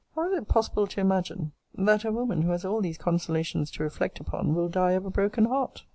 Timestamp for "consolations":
2.97-3.69